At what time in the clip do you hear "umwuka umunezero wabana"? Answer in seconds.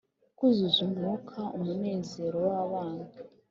0.87-3.05